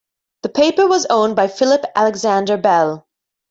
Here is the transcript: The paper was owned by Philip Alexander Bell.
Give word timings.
The 0.41 0.49
paper 0.49 0.87
was 0.87 1.05
owned 1.11 1.35
by 1.35 1.45
Philip 1.45 1.85
Alexander 1.95 2.57
Bell. 2.57 3.05